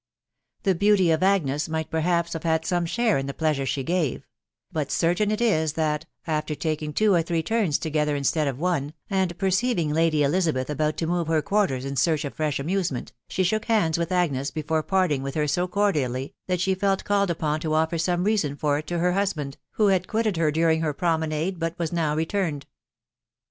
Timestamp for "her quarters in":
11.25-11.95